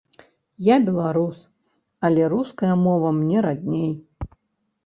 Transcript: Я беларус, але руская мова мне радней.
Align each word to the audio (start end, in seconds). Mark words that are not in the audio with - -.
Я 0.67 0.77
беларус, 0.87 1.43
але 2.09 2.21
руская 2.33 2.73
мова 2.85 3.15
мне 3.19 3.45
радней. 3.49 3.93